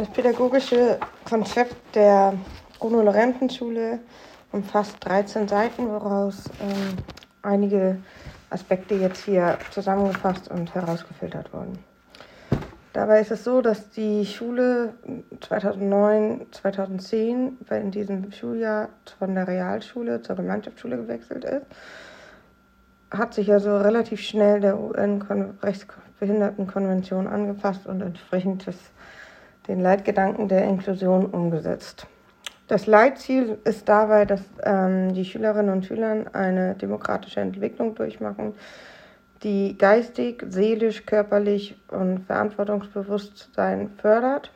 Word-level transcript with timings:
Das 0.00 0.08
pädagogische 0.08 0.98
Konzept 1.28 1.94
der 1.94 2.32
Bruno-Lorenzen-Schule 2.78 3.98
umfasst 4.50 4.96
13 5.00 5.46
Seiten, 5.46 5.90
woraus 5.90 6.44
ähm, 6.62 6.96
einige 7.42 7.98
Aspekte 8.48 8.94
jetzt 8.94 9.26
hier 9.26 9.58
zusammengefasst 9.70 10.50
und 10.50 10.74
herausgefiltert 10.74 11.52
wurden. 11.52 11.84
Dabei 12.94 13.20
ist 13.20 13.30
es 13.30 13.44
so, 13.44 13.60
dass 13.60 13.90
die 13.90 14.24
Schule 14.24 14.94
2009, 15.42 16.46
2010 16.50 17.58
in 17.68 17.90
diesem 17.90 18.32
Schuljahr 18.32 18.88
von 19.18 19.34
der 19.34 19.46
Realschule 19.46 20.22
zur 20.22 20.36
Gemeinschaftsschule 20.36 20.96
gewechselt 20.96 21.44
ist, 21.44 21.66
hat 23.10 23.34
sich 23.34 23.52
also 23.52 23.76
relativ 23.76 24.22
schnell 24.22 24.62
der 24.62 24.80
UN-Rechtsbehindertenkonvention 24.80 27.26
angepasst 27.26 27.86
und 27.86 28.00
entsprechend 28.00 28.66
des, 28.66 28.76
den 29.70 29.80
Leitgedanken 29.80 30.48
der 30.48 30.64
Inklusion 30.64 31.26
umgesetzt. 31.26 32.06
Das 32.66 32.86
Leitziel 32.86 33.58
ist 33.62 33.88
dabei, 33.88 34.24
dass 34.24 34.42
ähm, 34.64 35.14
die 35.14 35.24
Schülerinnen 35.24 35.72
und 35.72 35.86
Schüler 35.86 36.24
eine 36.32 36.74
demokratische 36.74 37.40
Entwicklung 37.40 37.94
durchmachen, 37.94 38.54
die 39.44 39.78
geistig, 39.78 40.44
seelisch, 40.48 41.06
körperlich 41.06 41.76
und 41.88 42.26
Verantwortungsbewusstsein 42.26 43.90
fördert, 43.98 44.50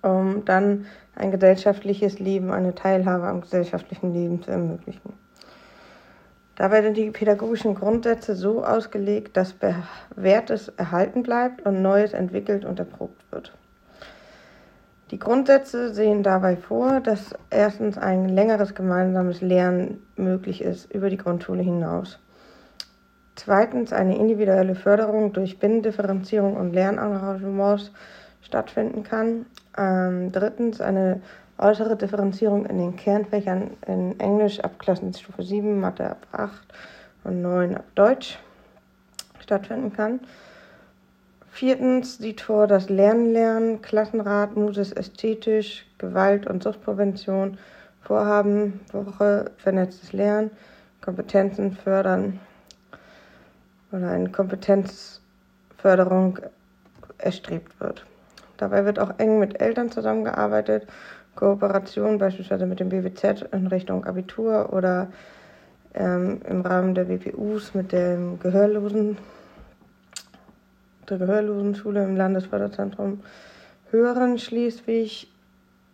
um 0.00 0.46
dann 0.46 0.86
ein 1.14 1.30
gesellschaftliches 1.30 2.18
Leben, 2.18 2.50
eine 2.50 2.74
Teilhabe 2.74 3.26
am 3.26 3.42
gesellschaftlichen 3.42 4.14
Leben 4.14 4.42
zu 4.42 4.50
ermöglichen. 4.50 5.12
Dabei 6.54 6.80
sind 6.80 6.96
die 6.96 7.10
pädagogischen 7.10 7.74
Grundsätze 7.74 8.34
so 8.34 8.64
ausgelegt, 8.64 9.36
dass 9.36 9.52
Bewährtes 9.52 10.68
erhalten 10.68 11.22
bleibt 11.22 11.66
und 11.66 11.82
Neues 11.82 12.14
entwickelt 12.14 12.64
und 12.64 12.78
erprobt 12.78 13.22
wird. 13.30 13.52
Die 15.12 15.20
Grundsätze 15.20 15.94
sehen 15.94 16.24
dabei 16.24 16.56
vor, 16.56 17.00
dass 17.00 17.32
erstens 17.50 17.96
ein 17.96 18.28
längeres 18.28 18.74
gemeinsames 18.74 19.40
Lernen 19.40 20.02
möglich 20.16 20.60
ist 20.62 20.92
über 20.92 21.10
die 21.10 21.16
Grundschule 21.16 21.62
hinaus. 21.62 22.18
Zweitens 23.36 23.92
eine 23.92 24.16
individuelle 24.16 24.74
Förderung 24.74 25.32
durch 25.32 25.60
Binnendifferenzierung 25.60 26.56
und 26.56 26.72
Lernengagements 26.72 27.92
stattfinden 28.40 29.04
kann. 29.04 29.46
Ähm, 29.78 30.32
drittens 30.32 30.80
eine 30.80 31.20
äußere 31.58 31.96
Differenzierung 31.96 32.66
in 32.66 32.78
den 32.78 32.96
Kernfächern 32.96 33.76
in 33.86 34.18
Englisch 34.18 34.58
ab 34.60 34.78
Klassenstufe 34.78 35.42
7, 35.42 35.78
Mathe 35.78 36.10
ab 36.10 36.26
8 36.32 36.52
und 37.24 37.42
9 37.42 37.76
ab 37.76 37.84
Deutsch 37.94 38.38
stattfinden 39.38 39.92
kann. 39.92 40.20
Viertens 41.56 42.18
sieht 42.18 42.42
vor, 42.42 42.66
dass 42.66 42.90
Lernen 42.90 43.32
lernen, 43.32 43.80
Klassenrat, 43.80 44.56
Muses 44.56 44.92
ästhetisch, 44.92 45.86
Gewalt- 45.96 46.46
und 46.46 46.62
Suchtprävention, 46.62 47.56
Vorhaben, 48.02 48.80
Woche, 48.92 49.52
vernetztes 49.56 50.12
Lernen, 50.12 50.50
Kompetenzen 51.00 51.72
fördern 51.72 52.40
oder 53.90 54.10
eine 54.10 54.28
Kompetenzförderung 54.28 56.40
erstrebt 57.16 57.80
wird. 57.80 58.04
Dabei 58.58 58.84
wird 58.84 58.98
auch 58.98 59.18
eng 59.18 59.38
mit 59.38 59.58
Eltern 59.58 59.90
zusammengearbeitet, 59.90 60.86
Kooperation 61.36 62.18
beispielsweise 62.18 62.66
mit 62.66 62.80
dem 62.80 62.90
BWZ 62.90 63.46
in 63.52 63.66
Richtung 63.68 64.04
Abitur 64.04 64.74
oder 64.74 65.08
ähm, 65.94 66.42
im 66.46 66.60
Rahmen 66.60 66.94
der 66.94 67.08
WPUs 67.08 67.72
mit 67.72 67.92
dem 67.92 68.38
Gehörlosen 68.40 69.16
der 71.08 71.18
Gehörlosenschule 71.18 72.04
im 72.04 72.16
Landesförderzentrum 72.16 73.20
Hören 73.90 74.38
Schleswig 74.38 75.28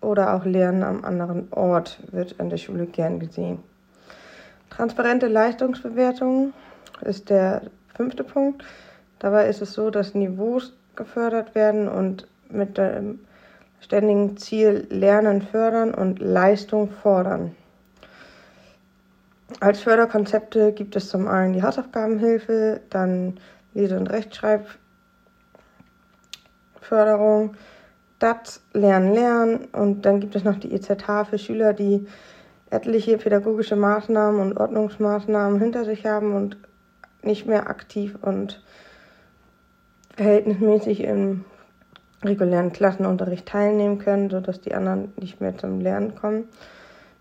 oder 0.00 0.34
auch 0.34 0.44
Lernen 0.44 0.82
am 0.82 1.04
anderen 1.04 1.48
Ort 1.52 1.98
wird 2.10 2.40
an 2.40 2.50
der 2.50 2.56
Schule 2.56 2.86
gern 2.86 3.20
gesehen. 3.20 3.58
Transparente 4.70 5.28
Leistungsbewertung 5.28 6.54
ist 7.02 7.28
der 7.30 7.62
fünfte 7.94 8.24
Punkt. 8.24 8.64
Dabei 9.18 9.48
ist 9.48 9.60
es 9.60 9.74
so, 9.74 9.90
dass 9.90 10.14
Niveaus 10.14 10.72
gefördert 10.96 11.54
werden 11.54 11.88
und 11.88 12.26
mit 12.48 12.78
dem 12.78 13.20
ständigen 13.80 14.36
Ziel 14.36 14.86
Lernen 14.90 15.42
fördern 15.42 15.92
und 15.92 16.18
Leistung 16.20 16.90
fordern. 16.90 17.54
Als 19.60 19.80
Förderkonzepte 19.80 20.72
gibt 20.72 20.96
es 20.96 21.08
zum 21.08 21.28
einen 21.28 21.52
die 21.52 21.62
Hausaufgabenhilfe, 21.62 22.80
dann 22.90 23.38
Lese- 23.74 23.98
und 23.98 24.08
Rechtschreib 24.08 24.66
Förderung, 26.82 27.54
DAT, 28.18 28.60
Lernen, 28.72 29.14
Lernen 29.14 29.64
und 29.72 30.02
dann 30.06 30.20
gibt 30.20 30.36
es 30.36 30.44
noch 30.44 30.58
die 30.58 30.72
EZH 30.72 31.28
für 31.28 31.38
Schüler, 31.38 31.72
die 31.72 32.06
etliche 32.70 33.18
pädagogische 33.18 33.76
Maßnahmen 33.76 34.40
und 34.40 34.56
Ordnungsmaßnahmen 34.56 35.60
hinter 35.60 35.84
sich 35.84 36.06
haben 36.06 36.34
und 36.34 36.56
nicht 37.22 37.46
mehr 37.46 37.68
aktiv 37.68 38.16
und 38.20 38.62
verhältnismäßig 40.16 41.00
im 41.04 41.44
regulären 42.24 42.72
Klassenunterricht 42.72 43.46
teilnehmen 43.46 43.98
können, 43.98 44.30
sodass 44.30 44.60
die 44.60 44.74
anderen 44.74 45.12
nicht 45.16 45.40
mehr 45.40 45.56
zum 45.56 45.80
Lernen 45.80 46.14
kommen. 46.14 46.44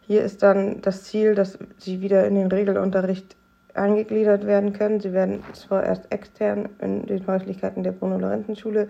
Hier 0.02 0.24
ist 0.24 0.44
dann 0.44 0.82
das 0.82 1.04
Ziel, 1.04 1.36
dass 1.36 1.58
sie 1.78 2.02
wieder 2.02 2.28
in 2.28 2.36
den 2.36 2.48
Regelunterricht 2.48 3.36
eingegliedert 3.74 4.46
werden 4.46 4.74
können. 4.74 5.00
Sie 5.00 5.14
werden 5.14 5.44
zwar 5.54 5.84
erst 5.84 6.12
extern 6.12 6.70
in 6.80 7.06
den 7.06 7.26
Häuslichkeiten 7.26 7.84
der 7.84 7.94
Bruno-Lorenzen-Schule 7.94 8.90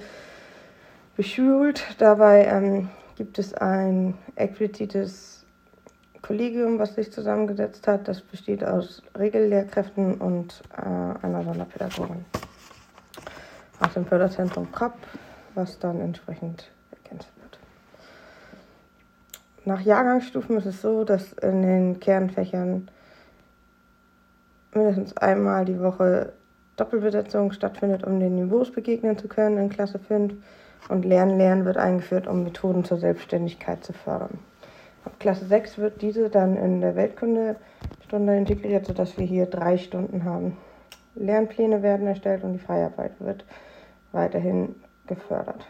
beschult. 1.15 1.95
Dabei 1.99 2.45
ähm, 2.45 2.89
gibt 3.15 3.39
es 3.39 3.53
ein 3.53 4.17
explizites 4.35 5.45
Kollegium, 6.21 6.79
was 6.79 6.95
sich 6.95 7.11
zusammengesetzt 7.11 7.87
hat. 7.87 8.07
Das 8.07 8.21
besteht 8.21 8.63
aus 8.63 9.03
Regellehrkräften 9.17 10.15
und 10.15 10.61
äh, 10.77 10.81
einer 10.81 11.43
Sonderpädagogin 11.43 12.25
aus 13.79 13.93
dem 13.93 14.05
Förderzentrum 14.05 14.71
Kopp, 14.71 14.93
was 15.55 15.79
dann 15.79 15.99
entsprechend 15.99 16.69
ergänzt 16.91 17.29
wird. 17.41 17.59
Nach 19.65 19.81
Jahrgangsstufen 19.81 20.57
ist 20.57 20.67
es 20.67 20.81
so, 20.81 21.03
dass 21.03 21.33
in 21.33 21.61
den 21.63 21.99
Kernfächern 21.99 22.89
mindestens 24.73 25.17
einmal 25.17 25.65
die 25.65 25.79
Woche 25.79 26.33
Doppelbesetzung 26.77 27.51
stattfindet, 27.51 28.03
um 28.03 28.19
den 28.19 28.35
Niveaus 28.35 28.71
begegnen 28.71 29.17
zu 29.17 29.27
können 29.27 29.57
in 29.57 29.69
Klasse 29.69 29.99
5 29.99 30.33
und 30.89 31.05
Lernen 31.05 31.65
wird 31.65 31.77
eingeführt, 31.77 32.27
um 32.27 32.43
Methoden 32.43 32.83
zur 32.83 32.97
Selbstständigkeit 32.97 33.83
zu 33.83 33.93
fördern. 33.93 34.39
Ab 35.05 35.13
Klasse 35.19 35.45
6 35.45 35.77
wird 35.77 36.01
diese 36.01 36.29
dann 36.29 36.57
in 36.57 36.81
der 36.81 36.95
Weltkundestunde 36.95 38.37
integriert, 38.37 38.85
sodass 38.85 39.17
wir 39.17 39.25
hier 39.25 39.47
drei 39.47 39.77
Stunden 39.77 40.23
haben. 40.23 40.57
Lernpläne 41.15 41.81
werden 41.81 42.07
erstellt 42.07 42.43
und 42.43 42.53
die 42.53 42.59
Freiarbeit 42.59 43.13
wird 43.19 43.45
weiterhin 44.11 44.75
gefördert. 45.07 45.65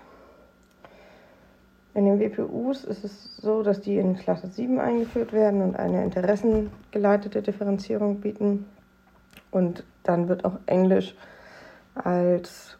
In 1.94 2.06
den 2.06 2.20
WPUs 2.20 2.86
ist 2.86 3.04
es 3.04 3.36
so, 3.38 3.64
dass 3.64 3.82
die 3.82 3.98
in 3.98 4.16
Klasse 4.16 4.48
7 4.48 4.80
eingeführt 4.80 5.34
werden 5.34 5.62
und 5.62 5.76
eine 5.76 6.04
interessengeleitete 6.04 7.42
Differenzierung 7.42 8.22
bieten. 8.22 8.66
Und 9.50 9.84
dann 10.04 10.30
wird 10.30 10.46
auch 10.46 10.58
Englisch 10.68 11.16
als 11.96 12.78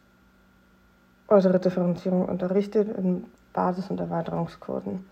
äußere 1.32 1.58
Differenzierung 1.58 2.26
unterrichtet 2.26 2.96
in 2.96 3.24
Basis- 3.52 3.90
und 3.90 4.00
Erweiterungskursen. 4.00 5.06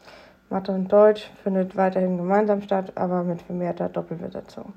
Mathe 0.51 0.73
und 0.73 0.93
Deutsch 0.93 1.31
findet 1.43 1.77
weiterhin 1.77 2.17
gemeinsam 2.17 2.61
statt, 2.63 2.93
aber 2.97 3.23
mit 3.23 3.43
vermehrter 3.43 3.89
Doppelbesetzung. 3.89 4.75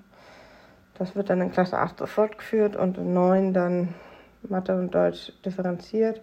Das 0.98 1.16
wird 1.16 1.30
dann 1.30 1.42
in 1.42 1.52
Klasse 1.52 1.78
8 1.80 2.00
so 2.00 2.06
fortgeführt 2.06 2.76
und 2.76 2.98
in 2.98 3.14
9 3.14 3.54
dann 3.54 3.96
Mathe 4.44 4.76
und 4.76 4.94
Deutsch 4.94 5.32
differenziert, 5.44 6.22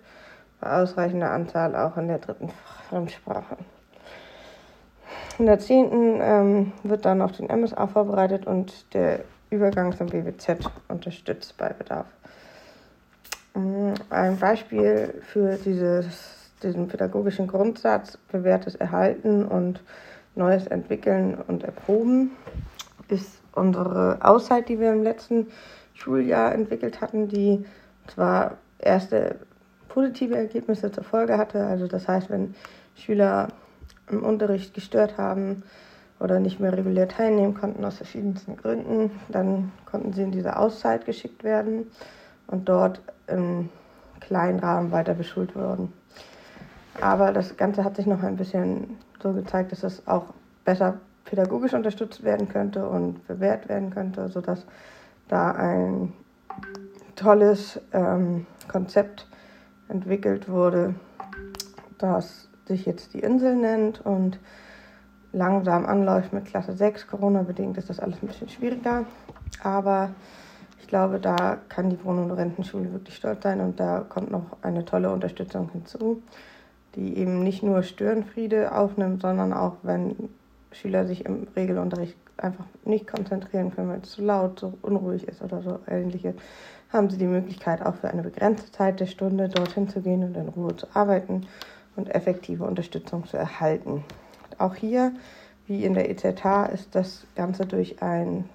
bei 0.60 0.80
ausreichender 0.80 1.30
Anzahl 1.30 1.74
auch 1.74 1.96
in 1.96 2.08
der 2.08 2.18
dritten 2.18 2.50
Fremdsprache. 2.88 3.56
In 5.38 5.46
der 5.46 5.58
10. 5.58 6.20
Ähm, 6.22 6.72
wird 6.82 7.04
dann 7.04 7.22
auf 7.22 7.32
den 7.32 7.46
MSA 7.46 7.86
vorbereitet 7.86 8.46
und 8.46 8.94
der 8.94 9.20
Übergang 9.48 9.96
zum 9.96 10.08
BWZ 10.08 10.70
unterstützt 10.88 11.56
bei 11.56 11.70
Bedarf. 11.70 12.06
Mm, 13.60 13.94
ein 14.10 14.38
Beispiel 14.38 15.14
für 15.22 15.56
dieses, 15.56 16.50
diesen 16.62 16.88
pädagogischen 16.88 17.46
Grundsatz, 17.46 18.16
bewährtes 18.30 18.74
Erhalten 18.74 19.44
und 19.44 19.82
Neues 20.34 20.66
entwickeln 20.66 21.36
und 21.46 21.64
erproben, 21.64 22.30
ist 23.08 23.40
unsere 23.52 24.18
Auszeit, 24.22 24.68
die 24.68 24.78
wir 24.78 24.92
im 24.92 25.02
letzten 25.02 25.48
Schuljahr 25.94 26.54
entwickelt 26.54 27.00
hatten, 27.00 27.28
die 27.28 27.64
zwar 28.06 28.56
erste 28.78 29.36
positive 29.88 30.36
Ergebnisse 30.36 30.92
zur 30.92 31.04
Folge 31.04 31.36
hatte. 31.36 31.64
Also 31.64 31.88
das 31.88 32.06
heißt, 32.06 32.30
wenn 32.30 32.54
Schüler 32.94 33.48
im 34.08 34.22
Unterricht 34.22 34.72
gestört 34.72 35.18
haben 35.18 35.64
oder 36.20 36.38
nicht 36.38 36.60
mehr 36.60 36.72
regulär 36.72 37.08
teilnehmen 37.08 37.54
konnten 37.54 37.84
aus 37.84 37.96
verschiedensten 37.96 38.56
Gründen, 38.56 39.10
dann 39.28 39.72
konnten 39.84 40.12
sie 40.12 40.22
in 40.22 40.30
diese 40.30 40.56
Auszeit 40.56 41.04
geschickt 41.04 41.42
werden 41.42 41.86
und 42.50 42.68
dort 42.68 43.00
im 43.26 43.68
kleinen 44.20 44.58
Rahmen 44.58 44.92
weiter 44.92 45.14
beschult 45.14 45.54
wurden. 45.54 45.92
Aber 47.00 47.32
das 47.32 47.56
Ganze 47.56 47.84
hat 47.84 47.96
sich 47.96 48.06
noch 48.06 48.22
ein 48.22 48.36
bisschen 48.36 48.98
so 49.22 49.32
gezeigt, 49.32 49.72
dass 49.72 49.82
es 49.82 50.06
auch 50.06 50.26
besser 50.64 50.98
pädagogisch 51.24 51.74
unterstützt 51.74 52.24
werden 52.24 52.48
könnte 52.48 52.88
und 52.88 53.26
bewährt 53.26 53.68
werden 53.68 53.90
könnte, 53.90 54.28
sodass 54.28 54.66
da 55.28 55.52
ein 55.52 56.12
tolles 57.16 57.80
ähm, 57.92 58.46
Konzept 58.68 59.26
entwickelt 59.88 60.48
wurde, 60.48 60.94
das 61.98 62.48
sich 62.66 62.86
jetzt 62.86 63.14
die 63.14 63.20
Insel 63.20 63.56
nennt 63.56 64.04
und 64.04 64.38
langsam 65.32 65.86
anläuft 65.86 66.32
mit 66.32 66.46
Klasse 66.46 66.72
6. 66.72 67.06
Corona-bedingt 67.06 67.78
ist 67.78 67.90
das 67.90 68.00
alles 68.00 68.22
ein 68.22 68.28
bisschen 68.28 68.48
schwieriger, 68.48 69.04
aber 69.62 70.10
glaube, 70.90 71.18
da 71.18 71.56
kann 71.68 71.88
die 71.88 72.04
Wohn- 72.04 72.18
und 72.18 72.32
Rentenschule 72.32 72.92
wirklich 72.92 73.16
stolz 73.16 73.42
sein 73.42 73.60
und 73.60 73.80
da 73.80 74.00
kommt 74.00 74.30
noch 74.30 74.58
eine 74.60 74.84
tolle 74.84 75.10
Unterstützung 75.10 75.70
hinzu, 75.72 76.22
die 76.94 77.16
eben 77.16 77.42
nicht 77.42 77.62
nur 77.62 77.82
Störenfriede 77.82 78.76
aufnimmt, 78.76 79.22
sondern 79.22 79.54
auch, 79.54 79.76
wenn 79.82 80.28
Schüler 80.72 81.06
sich 81.06 81.24
im 81.24 81.46
Regelunterricht 81.56 82.16
einfach 82.36 82.64
nicht 82.84 83.06
konzentrieren 83.06 83.74
können, 83.74 83.88
weil 83.88 84.00
es 84.02 84.10
zu 84.10 84.22
laut, 84.22 84.58
zu 84.58 84.76
unruhig 84.82 85.26
ist 85.26 85.42
oder 85.42 85.62
so 85.62 85.78
ähnliche, 85.86 86.34
haben 86.92 87.08
sie 87.08 87.18
die 87.18 87.26
Möglichkeit, 87.26 87.84
auch 87.84 87.94
für 87.94 88.10
eine 88.10 88.22
begrenzte 88.22 88.70
Zeit 88.72 89.00
der 89.00 89.06
Stunde 89.06 89.48
dorthin 89.48 89.88
zu 89.88 90.00
gehen 90.00 90.24
und 90.24 90.36
in 90.36 90.48
Ruhe 90.48 90.76
zu 90.76 90.86
arbeiten 90.94 91.46
und 91.96 92.14
effektive 92.14 92.64
Unterstützung 92.64 93.26
zu 93.26 93.36
erhalten. 93.36 94.04
Auch 94.58 94.74
hier, 94.74 95.12
wie 95.66 95.84
in 95.84 95.94
der 95.94 96.10
EZH, 96.10 96.72
ist 96.72 96.94
das 96.94 97.26
Ganze 97.36 97.64
durch 97.66 98.02
ein 98.02 98.48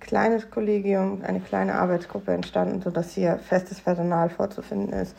kleines 0.00 0.50
Kollegium, 0.50 1.22
eine 1.22 1.40
kleine 1.40 1.74
Arbeitsgruppe 1.74 2.32
entstanden, 2.32 2.82
sodass 2.82 3.12
hier 3.12 3.38
festes 3.38 3.80
Personal 3.80 4.30
vorzufinden 4.30 4.92
ist, 4.92 5.16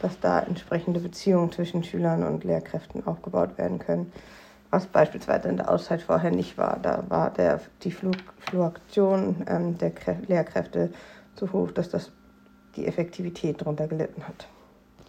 dass 0.00 0.18
da 0.20 0.40
entsprechende 0.40 1.00
Beziehungen 1.00 1.52
zwischen 1.52 1.84
Schülern 1.84 2.24
und 2.24 2.44
Lehrkräften 2.44 3.06
aufgebaut 3.06 3.56
werden 3.56 3.78
können, 3.78 4.12
was 4.70 4.86
beispielsweise 4.86 5.48
in 5.48 5.58
der 5.58 5.70
Auszeit 5.70 6.02
vorher 6.02 6.30
nicht 6.30 6.58
war. 6.58 6.78
Da 6.82 7.04
war 7.08 7.30
der, 7.30 7.60
die 7.82 7.92
Fluktuation 7.92 9.44
ähm, 9.48 9.78
der 9.78 9.92
Lehrkräfte 10.26 10.90
so 11.36 11.52
hoch, 11.52 11.70
dass 11.70 11.88
das 11.88 12.10
die 12.76 12.86
Effektivität 12.86 13.60
darunter 13.60 13.86
gelitten 13.86 14.26
hat. 14.26 14.48